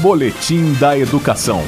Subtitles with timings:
[0.00, 1.58] Boletim da Educação.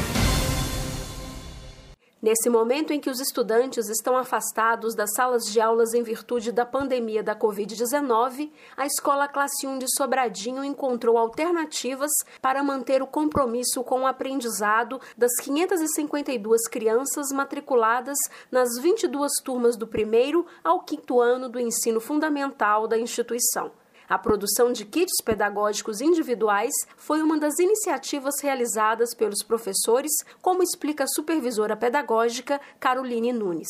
[2.23, 6.65] Nesse momento em que os estudantes estão afastados das salas de aulas em virtude da
[6.65, 13.83] pandemia da Covid-19, a Escola Classe 1 de Sobradinho encontrou alternativas para manter o compromisso
[13.83, 18.17] com o aprendizado das 552 crianças matriculadas
[18.49, 23.73] nas 22 turmas do primeiro ao quinto ano do ensino fundamental da instituição.
[24.11, 30.11] A produção de kits pedagógicos individuais foi uma das iniciativas realizadas pelos professores,
[30.43, 33.69] como explica a supervisora pedagógica Caroline Nunes.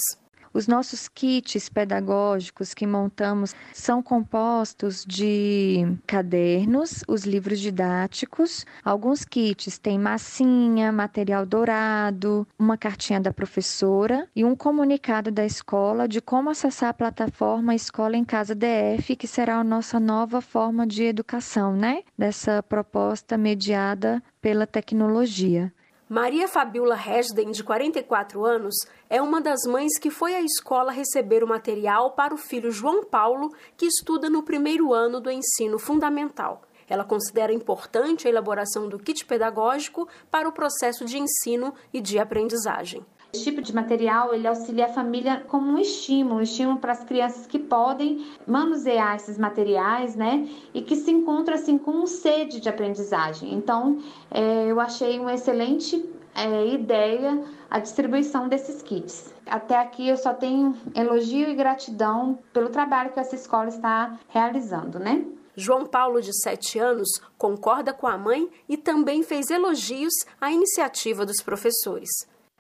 [0.52, 8.66] Os nossos kits pedagógicos que montamos são compostos de cadernos, os livros didáticos.
[8.84, 16.08] Alguns kits têm massinha, material dourado, uma cartinha da professora e um comunicado da escola
[16.08, 20.84] de como acessar a plataforma Escola em Casa DF, que será a nossa nova forma
[20.84, 22.02] de educação, né?
[22.18, 25.72] Dessa proposta mediada pela tecnologia.
[26.12, 28.74] Maria Fabiola Resden, de 44 anos,
[29.08, 33.04] é uma das mães que foi à escola receber o material para o filho João
[33.04, 36.62] Paulo, que estuda no primeiro ano do ensino fundamental.
[36.88, 42.18] Ela considera importante a elaboração do kit pedagógico para o processo de ensino e de
[42.18, 43.06] aprendizagem.
[43.32, 47.04] Esse tipo de material ele auxilia a família como um estímulo, um estímulo para as
[47.04, 50.48] crianças que podem manusear esses materiais, né?
[50.74, 53.54] E que se encontram assim com sede de aprendizagem.
[53.54, 53.98] Então,
[54.30, 59.32] é, eu achei uma excelente é, ideia a distribuição desses kits.
[59.46, 64.98] Até aqui eu só tenho elogio e gratidão pelo trabalho que essa escola está realizando,
[64.98, 65.24] né?
[65.54, 71.26] João Paulo, de 7 anos, concorda com a mãe e também fez elogios à iniciativa
[71.26, 72.08] dos professores.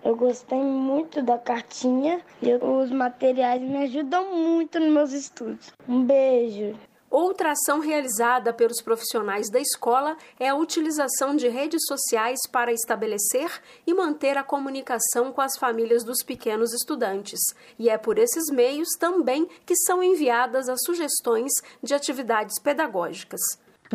[0.02, 5.72] Eu gostei muito da cartinha e os materiais me ajudam muito nos meus estudos.
[5.86, 6.74] Um beijo.
[7.10, 13.50] Outra ação realizada pelos profissionais da escola é a utilização de redes sociais para estabelecer
[13.84, 17.40] e manter a comunicação com as famílias dos pequenos estudantes.
[17.76, 21.50] E é por esses meios também que são enviadas as sugestões
[21.82, 23.40] de atividades pedagógicas.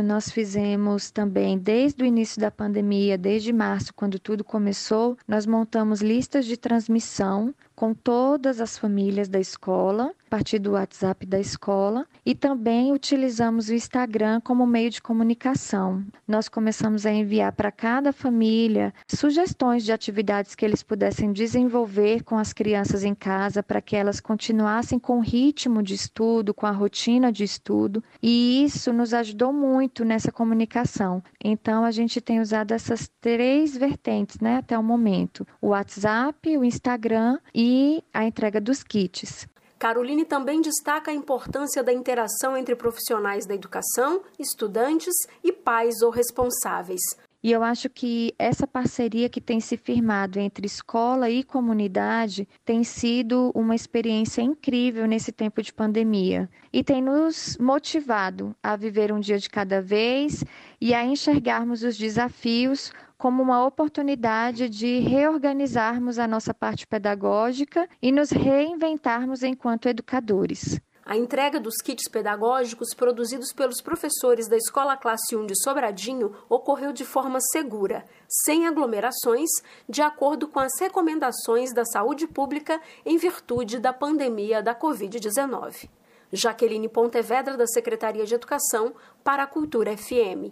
[0.01, 6.01] Nós fizemos também, desde o início da pandemia, desde março, quando tudo começou, nós montamos
[6.01, 12.06] listas de transmissão com todas as famílias da escola, a partir do WhatsApp da escola,
[12.25, 16.03] e também utilizamos o Instagram como meio de comunicação.
[16.28, 22.38] Nós começamos a enviar para cada família sugestões de atividades que eles pudessem desenvolver com
[22.38, 26.72] as crianças em casa para que elas continuassem com o ritmo de estudo, com a
[26.72, 31.22] rotina de estudo, e isso nos ajudou muito nessa comunicação.
[31.44, 36.63] Então a gente tem usado essas três vertentes, né, até o momento: o WhatsApp, o
[36.63, 39.48] Instagram e e a entrega dos kits.
[39.80, 46.12] Caroline também destaca a importância da interação entre profissionais da educação, estudantes e pais ou
[46.12, 47.02] responsáveis.
[47.44, 52.84] E eu acho que essa parceria que tem se firmado entre escola e comunidade tem
[52.84, 59.20] sido uma experiência incrível nesse tempo de pandemia e tem nos motivado a viver um
[59.20, 60.44] dia de cada vez
[60.81, 68.12] e a enxergarmos os desafios como uma oportunidade de reorganizarmos a nossa parte pedagógica e
[68.12, 70.80] nos reinventarmos enquanto educadores.
[71.08, 76.92] A entrega dos kits pedagógicos produzidos pelos professores da Escola Classe 1 de Sobradinho ocorreu
[76.92, 79.50] de forma segura, sem aglomerações,
[79.88, 85.88] de acordo com as recomendações da saúde pública em virtude da pandemia da Covid-19.
[86.34, 88.94] Jaqueline Pontevedra, da Secretaria de Educação,
[89.24, 90.52] para a Cultura FM.